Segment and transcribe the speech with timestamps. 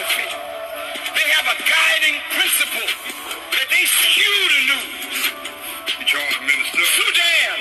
[0.00, 0.28] philosophy.
[1.14, 2.88] They have a guiding principle
[3.52, 5.18] that they skew the news.
[6.08, 6.80] Charles Minister.
[6.80, 7.56] Sudan.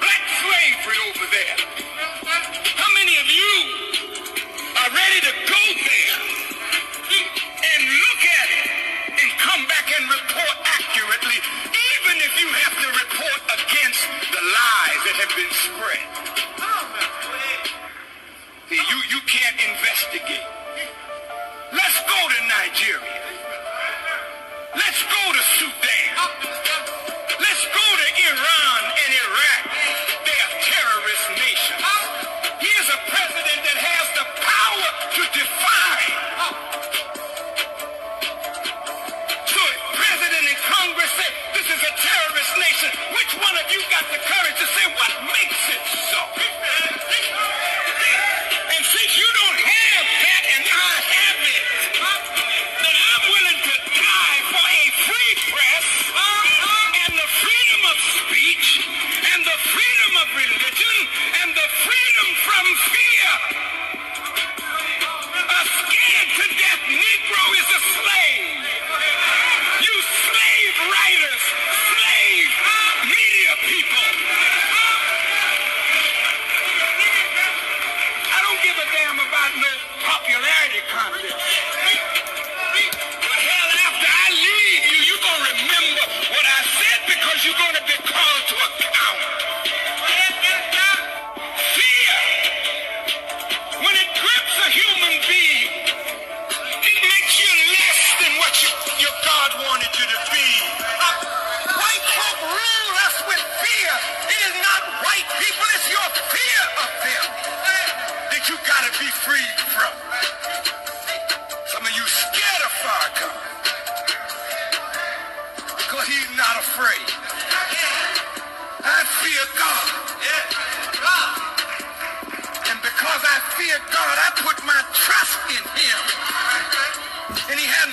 [0.00, 1.56] Black slavery over there.
[2.80, 3.52] How many of you
[4.80, 6.16] are ready to go there
[7.12, 8.66] and look at it
[9.20, 15.00] and come back and report accurately, even if you have to report against the lies
[15.04, 16.04] that have been spread?
[18.70, 20.49] See, you, you can't investigate.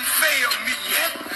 [0.08, 1.27] failed me yet.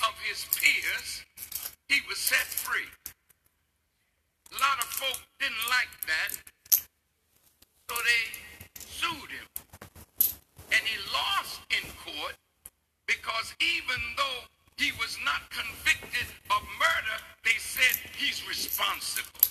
[0.00, 1.24] Of his peers,
[1.88, 2.88] he was set free.
[4.50, 6.32] A lot of folk didn't like that,
[7.88, 8.22] so they
[8.80, 9.48] sued him.
[10.70, 12.36] And he lost in court
[13.06, 14.40] because even though
[14.76, 19.41] he was not convicted of murder, they said he's responsible.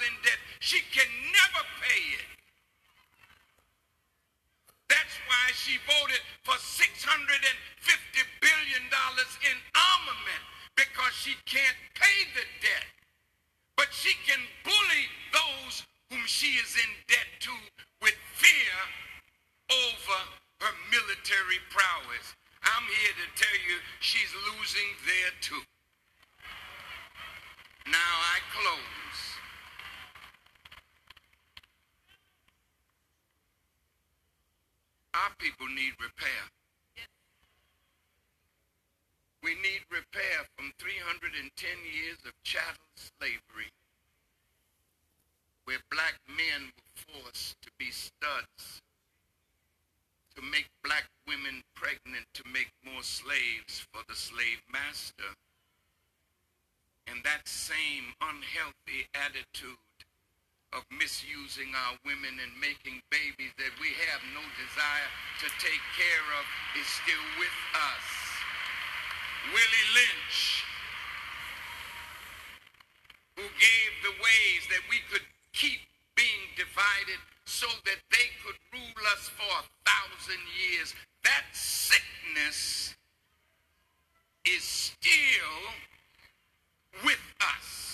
[0.00, 0.40] In debt.
[0.60, 2.28] She can never pay it.
[4.88, 6.88] That's why she voted for $650
[8.40, 10.42] billion in armament
[10.76, 12.88] because she can't pay the debt
[13.78, 17.50] but she can bully those whom she is in debt to
[18.02, 18.74] with fear
[19.70, 20.18] over
[20.60, 22.34] her military prowess.
[22.64, 25.62] I'm here to tell you she's losing there too.
[27.86, 29.27] Now I close.
[35.18, 36.46] Our people need repair.
[39.42, 41.42] We need repair from 310
[41.90, 43.72] years of chattel slavery,
[45.64, 48.82] where black men were forced to be studs,
[50.36, 55.34] to make black women pregnant, to make more slaves for the slave master.
[57.08, 59.82] And that same unhealthy attitude
[60.72, 65.10] of misusing our women and making babies that we have no desire
[65.40, 66.44] to take care of
[66.76, 68.06] is still with us.
[69.54, 70.64] Willie Lynch,
[73.36, 75.80] who gave the ways that we could keep
[76.16, 80.94] being divided so that they could rule us for a thousand years.
[81.24, 82.94] That sickness
[84.44, 85.72] is still
[87.04, 87.87] with us.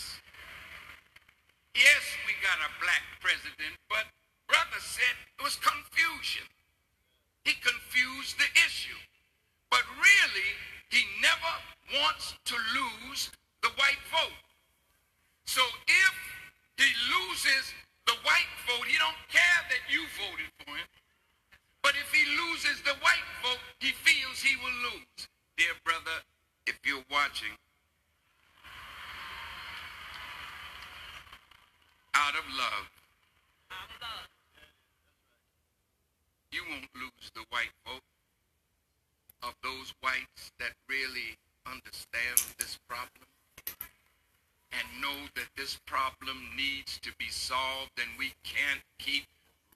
[1.75, 4.07] Yes, we got a black president, but
[4.47, 6.47] brother said it was confusion.
[7.43, 8.97] He confused the issue.
[9.71, 10.51] But really,
[10.89, 11.53] he never
[11.99, 13.31] wants to lose
[13.63, 14.39] the white vote.
[15.47, 16.15] So if
[16.79, 17.75] he loses
[18.07, 20.87] the white vote, he don't care that you voted for him.
[21.83, 25.29] But if he loses the white vote, he feels he will lose.
[25.57, 26.23] Dear brother,
[26.67, 27.53] if you're watching,
[32.15, 32.89] out of love,
[36.51, 38.07] you won't lose the white vote
[39.43, 43.27] of those whites that really understand this problem
[44.73, 49.25] and know that this problem needs to be solved and we can't keep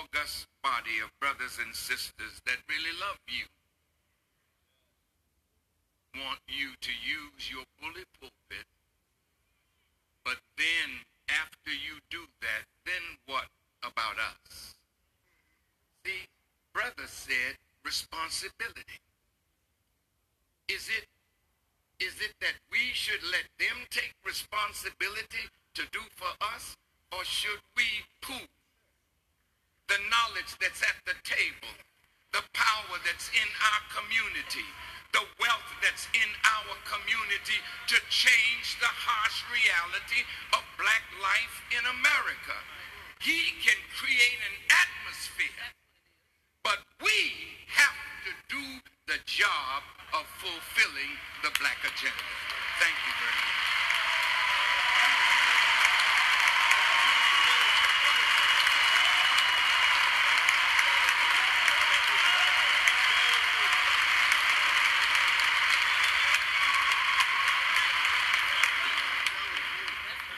[0.00, 3.44] august body of brothers and sisters that really love you,
[6.16, 8.66] want you to use your bully pulpit,
[10.24, 10.88] but then
[11.28, 13.48] after you do that, then what
[13.82, 14.74] about us?
[16.04, 16.28] See,
[16.72, 19.00] brother said responsibility.
[20.68, 21.06] Is it
[22.02, 26.76] is it that we should let them take responsibility to do for us,
[27.12, 27.84] or should we
[28.20, 28.42] pool
[29.88, 31.72] the knowledge that's at the table,
[32.32, 34.66] the power that's in our community,
[35.12, 37.58] the wealth that's in our community
[37.88, 40.22] to change the harsh reality
[40.54, 42.56] of black life in America?
[43.20, 45.66] He can create an atmosphere,
[46.64, 48.64] but we have to do
[49.06, 49.82] the job
[50.14, 51.12] of fulfilling
[51.42, 52.26] the black agenda.
[52.78, 53.62] Thank you very much.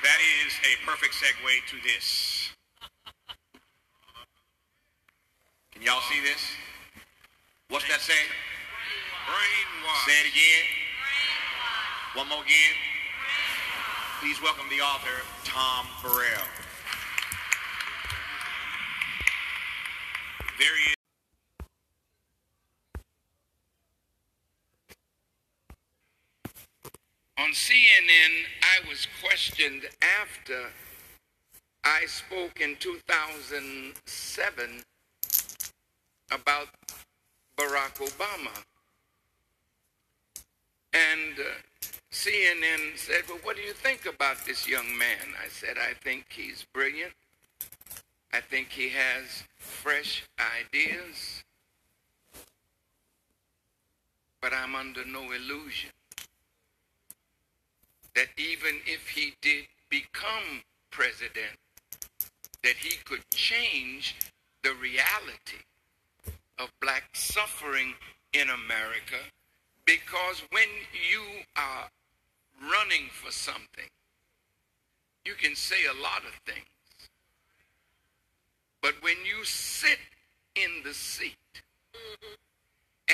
[0.03, 2.51] That is a perfect segue to this.
[5.73, 6.41] Can y'all see this?
[7.69, 8.33] What's that saying?
[9.29, 10.07] Brainwash.
[10.07, 10.65] Say it again.
[11.05, 12.17] Brainwash.
[12.17, 12.75] One more again.
[14.21, 16.49] Please welcome the author, Tom Burrell.
[20.59, 20.95] There he is.
[27.39, 29.89] On CNN, I was questioned
[30.21, 30.69] after
[31.83, 34.85] I spoke in 2007
[36.31, 36.69] about
[37.57, 38.65] Barack Obama.
[40.93, 41.45] And uh,
[42.13, 45.33] CNN said, Well, what do you think about this young man?
[45.43, 47.15] I said, I think he's brilliant.
[48.31, 50.27] I think he has fresh
[50.61, 51.43] ideas.
[54.43, 55.93] But I'm under no illusion
[58.15, 61.59] that even if he did become president,
[62.63, 64.17] that he could change
[64.63, 65.63] the reality
[66.59, 67.95] of black suffering
[68.33, 69.19] in America
[69.85, 70.69] because when
[71.11, 71.23] you
[71.57, 71.89] are
[72.71, 73.91] running for something,
[75.25, 76.67] you can say a lot of things.
[78.83, 79.99] But when you sit
[80.55, 81.37] in the seat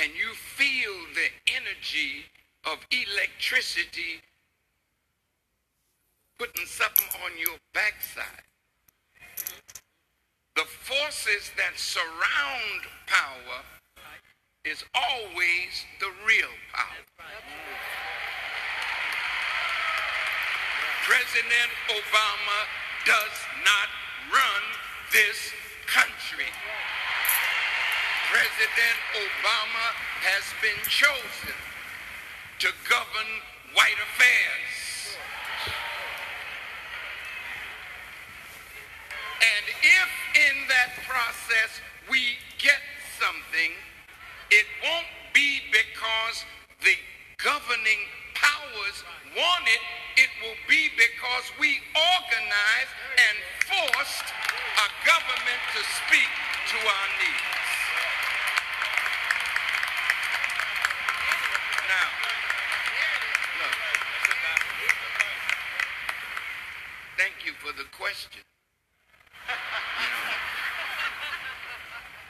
[0.01, 2.25] and you feel the energy
[2.65, 4.21] of electricity
[6.41, 8.49] putting something on your backside,
[10.57, 13.61] the forces that surround power
[14.65, 17.05] is always the real power.
[21.05, 22.61] President Obama
[23.05, 23.89] does not
[24.33, 24.63] run
[25.13, 25.53] this
[25.93, 26.49] country.
[28.33, 29.87] President Obama
[30.25, 31.53] has been chosen
[32.61, 33.29] to govern
[33.75, 34.81] white affairs.
[39.41, 42.81] And if in that process we get
[43.19, 43.73] something,
[44.51, 46.45] it won't be because
[46.81, 46.97] the
[47.43, 48.03] governing
[48.35, 49.05] powers
[49.37, 49.83] want it.
[50.17, 56.31] It will be because we organized and forced a government to speak
[56.73, 57.71] to our needs.
[61.89, 62.11] Now,
[63.61, 63.77] look.
[67.17, 68.43] Thank you for the question.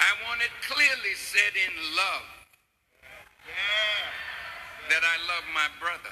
[0.00, 2.27] I want it clearly said in love
[4.89, 6.11] that I love my brother.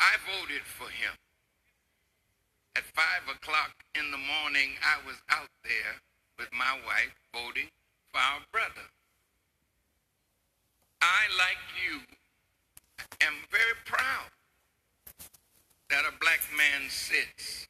[0.00, 1.12] I voted for him.
[2.76, 6.00] At five o'clock in the morning, I was out there
[6.38, 7.68] with my wife voting
[8.10, 8.88] for our brother.
[11.02, 12.00] I, like you,
[13.20, 14.32] am very proud
[15.90, 17.68] that a black man sits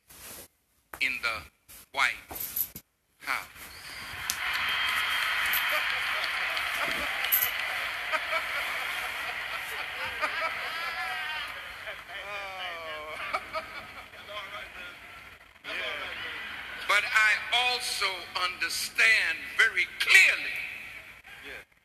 [1.00, 1.42] in the
[1.90, 2.22] White
[3.18, 3.81] House.
[16.92, 17.32] But I
[17.72, 18.04] also
[18.44, 20.60] understand very clearly,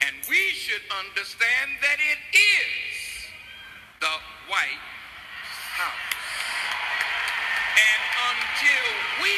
[0.02, 3.32] and we should understand that it is
[4.02, 4.16] the
[4.52, 4.84] White
[5.80, 6.28] House.
[7.80, 8.02] And
[8.36, 8.88] until
[9.24, 9.32] we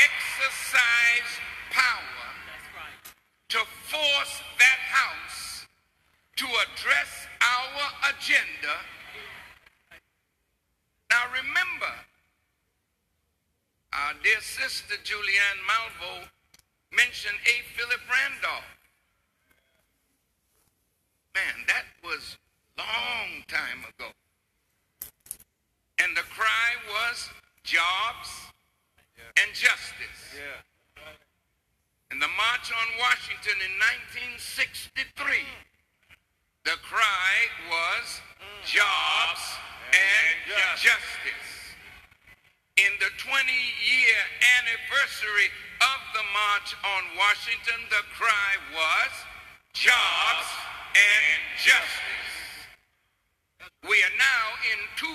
[0.00, 1.32] exercise
[1.68, 2.24] power
[3.50, 5.66] to force that house
[6.36, 8.80] to address our agenda,
[11.10, 11.92] now remember,
[14.06, 16.24] our dear sister Julianne Malveaux
[16.96, 17.56] mentioned A.
[17.76, 18.64] Philip Randolph.
[21.34, 22.38] man, that was
[22.78, 24.10] long time ago.
[26.02, 27.28] And the cry was
[27.62, 28.30] jobs
[29.36, 30.34] and justice.
[30.34, 31.04] Yeah.
[32.10, 33.72] In the March on Washington in
[34.40, 35.44] 1963,
[36.64, 37.32] the cry
[37.68, 38.20] was
[38.64, 39.42] jobs
[39.92, 40.34] and
[40.80, 41.59] justice.
[42.80, 44.20] In the 20-year
[44.56, 45.52] anniversary
[45.84, 49.12] of the March on Washington, the cry was
[49.76, 50.48] jobs
[50.96, 52.32] and justice.
[53.84, 55.12] We are now in 2010.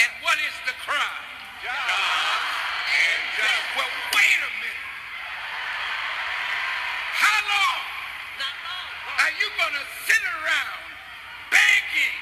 [0.00, 1.20] And what is the cry?
[1.60, 2.48] Jobs
[2.88, 3.68] and justice.
[3.76, 4.80] Well, wait a minute.
[7.20, 7.84] How long
[9.28, 10.80] are you going to sit around
[11.52, 12.16] begging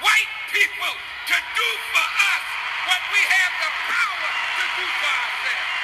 [0.00, 0.96] white people
[1.28, 2.44] to do for us
[2.88, 5.76] what we have the power to do for ourselves?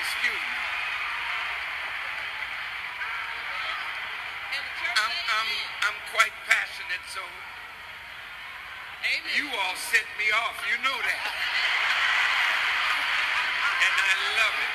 [0.00, 0.60] Excuse me.
[4.92, 5.50] I'm, I'm,
[5.88, 7.20] I'm quite passionate, so
[9.76, 10.56] set me off.
[10.68, 11.24] You know that.
[13.68, 14.72] And I love it.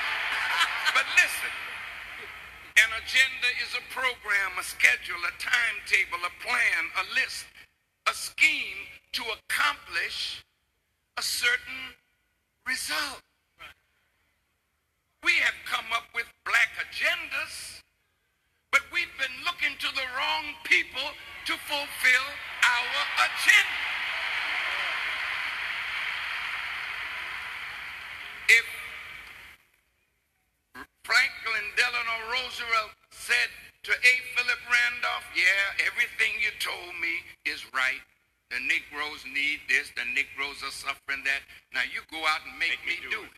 [0.93, 1.53] But listen,
[2.77, 7.45] an agenda is a program, a schedule, a timetable, a plan, a list,
[8.07, 10.43] a scheme to accomplish
[11.17, 11.95] a certain
[12.67, 13.21] result.
[15.23, 17.81] We have come up with black agendas,
[18.71, 21.09] but we've been looking to the wrong people
[21.47, 22.27] to fulfill
[22.63, 22.93] our
[23.25, 23.81] agenda.
[28.49, 28.65] If
[31.03, 33.49] Franklin Delano Roosevelt said
[33.87, 34.13] to A.
[34.35, 38.03] Philip Randolph, yeah, everything you told me is right.
[38.51, 41.39] The Negroes need this, the Negroes are suffering that.
[41.71, 43.31] Now you go out and make, me, do it.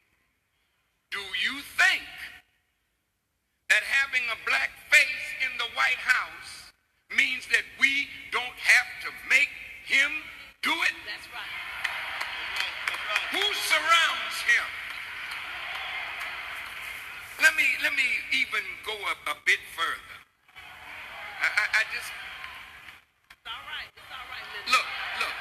[1.13, 2.01] Do you think
[3.69, 6.73] that having a black face in the White House
[7.13, 9.53] means that we don't have to make
[9.85, 10.09] him
[10.65, 10.95] do it?
[11.05, 11.53] That's right.
[13.37, 14.67] Who surrounds him?
[17.37, 20.18] Let me let me even go a, a bit further.
[21.39, 22.11] I, I, I just
[23.31, 23.89] It's all right.
[23.95, 24.71] It's all right, Linda.
[24.75, 24.87] look,
[25.23, 25.35] look.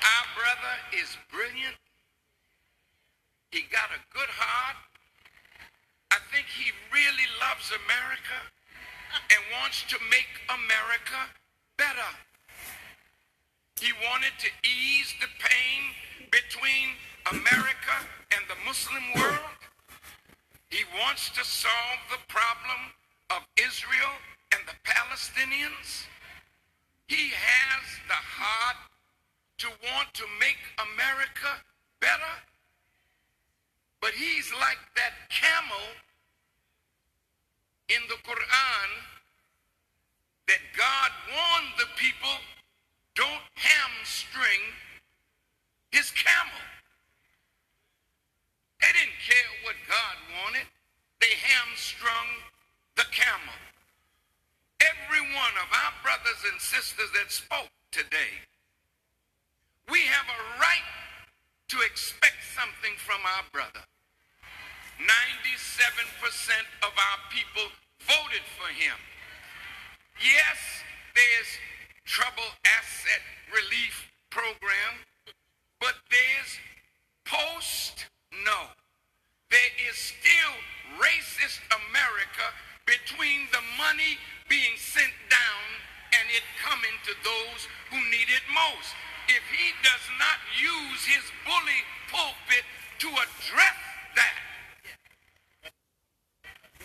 [0.00, 1.76] Our brother is brilliant.
[3.52, 4.76] He got a good heart.
[6.10, 8.38] I think he really loves America
[9.30, 11.20] and wants to make America
[11.76, 12.10] better.
[13.80, 15.80] He wanted to ease the pain
[16.30, 16.96] between
[17.30, 17.96] America
[18.32, 19.58] and the Muslim world.
[20.70, 22.94] He wants to solve the problem
[23.36, 24.14] of Israel
[24.52, 26.06] and the Palestinians.
[27.06, 28.76] He has the heart
[29.58, 31.50] to want to make America
[32.00, 32.34] better.
[34.00, 35.86] But he's like that camel
[37.88, 38.88] in the Quran
[40.48, 42.36] that God warned the people
[43.14, 44.60] don't hamstring
[45.90, 46.64] his camel.
[48.80, 50.66] They didn't care what God wanted.
[51.20, 52.53] They hamstrung
[52.96, 53.58] the camel.
[54.80, 58.42] Every one of our brothers and sisters that spoke today,
[59.90, 60.88] we have a right
[61.68, 63.84] to expect something from our brother.
[65.00, 65.06] 97%
[66.86, 67.66] of our people
[68.06, 68.94] voted for him.
[70.22, 70.58] Yes,
[71.14, 71.50] there's
[72.04, 74.94] trouble asset relief program,
[75.80, 76.52] but there's
[77.26, 78.06] post
[78.44, 78.70] no.
[79.50, 80.54] There is still
[81.00, 82.46] racist America
[82.86, 84.18] between the money
[84.48, 85.64] being sent down
[86.12, 88.92] and it coming to those who need it most.
[89.28, 91.80] If he does not use his bully
[92.12, 92.64] pulpit
[93.00, 93.78] to address
[94.16, 94.38] that,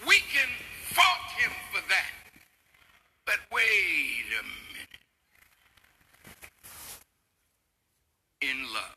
[0.08, 0.50] we can
[0.96, 2.12] fault him for that.
[3.26, 4.94] But wait a minute.
[8.42, 8.96] In love.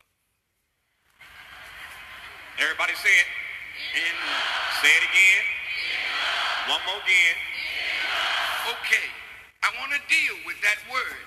[2.58, 3.28] Everybody say it.
[3.98, 4.16] In
[4.80, 5.61] Say it again.
[6.68, 7.38] One more again.
[8.70, 9.08] Okay,
[9.64, 11.26] I want to deal with that word.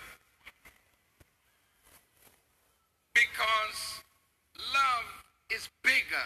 [3.13, 3.99] Because
[4.55, 5.07] love
[5.49, 6.23] is bigger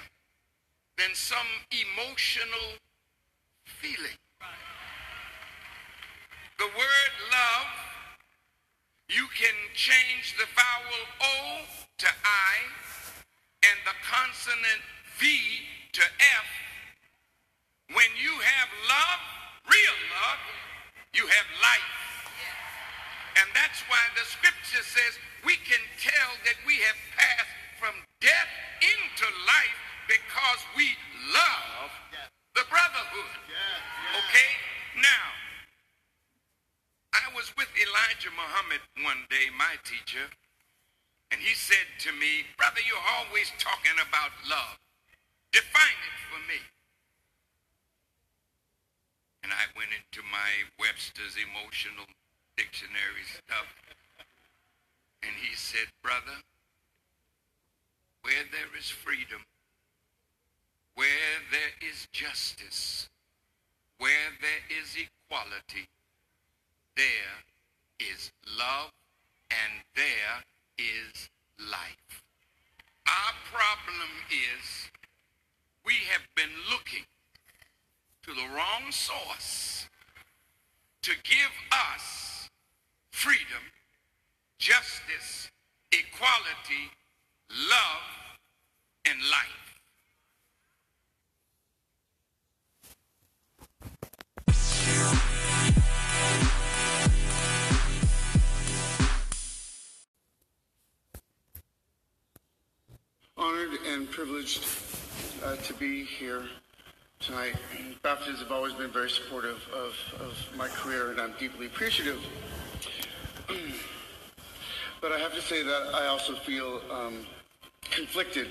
[1.00, 2.78] than some emotional
[3.66, 4.20] feeling.
[6.60, 7.72] The word love,
[9.10, 11.66] you can change the vowel O
[11.98, 12.54] to I
[13.64, 14.82] and the consonant
[15.18, 15.26] V
[15.94, 16.59] to F.
[17.90, 19.22] When you have love,
[19.66, 20.42] real love,
[21.18, 21.96] you have life.
[23.42, 28.52] And that's why the scripture says we can tell that we have passed from death
[28.84, 30.94] into life because we
[31.34, 31.90] love
[32.54, 33.36] the brotherhood.
[34.22, 34.52] Okay?
[35.02, 35.26] Now,
[37.18, 40.30] I was with Elijah Muhammad one day, my teacher,
[41.32, 44.78] and he said to me, Brother, you're always talking about love.
[45.50, 46.29] Define it
[50.20, 52.04] Into my Webster's emotional
[52.58, 53.68] dictionary stuff.
[55.24, 56.44] And he said, Brother,
[58.24, 59.46] where there is freedom,
[60.96, 63.08] where there is justice,
[63.98, 65.88] where there is equality,
[66.98, 67.40] there
[68.00, 68.92] is love
[69.52, 70.44] and there
[70.78, 71.30] is
[71.60, 72.24] life.
[73.08, 74.90] Our problem is
[75.86, 77.06] we have been looking
[78.24, 79.69] to the wrong source
[81.02, 82.50] to give us
[83.12, 83.64] freedom,
[84.58, 85.50] justice,
[85.92, 86.92] equality,
[87.70, 88.38] love,
[89.06, 89.70] and life.
[103.38, 104.68] Honored and privileged
[105.46, 106.44] uh, to be here
[107.20, 107.56] tonight.
[108.02, 112.20] BAFTAs have always been very supportive of, of my career, and I'm deeply appreciative.
[115.02, 117.26] but I have to say that I also feel um,
[117.82, 118.48] conflicted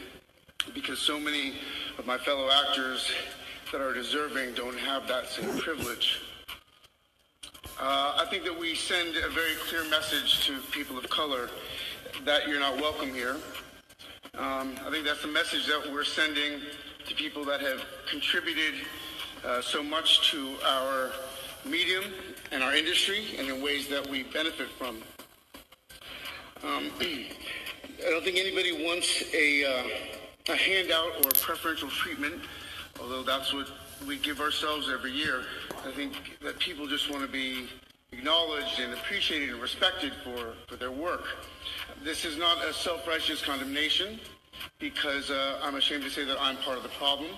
[0.75, 1.55] because so many
[1.99, 3.11] of my fellow actors
[3.73, 6.21] that are deserving don't have that same privilege.
[7.81, 11.49] Uh, I think that we send a very clear message to people of color
[12.25, 13.37] that you're not welcome here.
[14.35, 16.61] Um, I think that's the message that we're sending
[17.09, 18.75] to people that have contributed
[19.45, 21.11] uh, so much to our
[21.65, 22.05] medium
[22.53, 24.99] and our industry and in ways that we benefit from.
[26.63, 29.89] Um, I don't think anybody wants a, uh,
[30.51, 32.43] a handout or preferential treatment,
[33.01, 33.71] although that's what
[34.07, 35.45] we give ourselves every year.
[35.87, 37.69] I think that people just want to be
[38.13, 41.25] acknowledged and appreciated and respected for, for their work.
[42.05, 44.21] This is not a self-righteous condemnation
[44.79, 47.31] because uh, I'm ashamed to say that I'm part of the problem.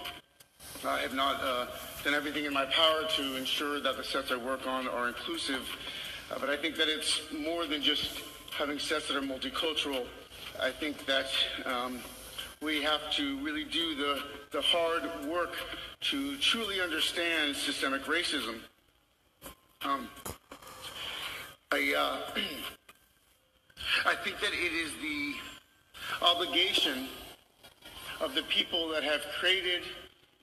[0.85, 1.67] I have not uh,
[2.05, 5.69] done everything in my power to ensure that the sets I work on are inclusive,
[6.31, 8.21] uh, but I think that it's more than just
[8.57, 10.07] having sets that are multicultural.
[10.61, 11.27] I think that
[11.67, 12.01] um,
[12.63, 15.57] we have to really do the, the hard work
[16.01, 18.61] to truly understand systemic racism.
[19.83, 20.09] Um,
[21.73, 22.41] I, uh,
[24.07, 25.35] I think that it is the
[26.23, 27.09] obligation
[28.21, 29.83] of the people that have created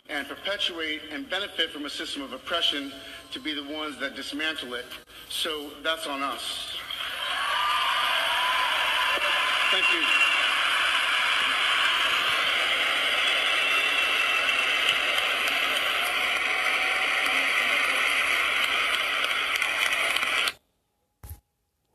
[0.10, 2.92] and perpetuate and benefit from a system of oppression
[3.32, 4.86] to be the ones that dismantle it.
[5.30, 6.78] So that's on us.
[9.72, 10.02] Thank you.